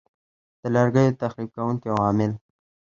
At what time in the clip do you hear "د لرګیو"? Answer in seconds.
0.61-1.19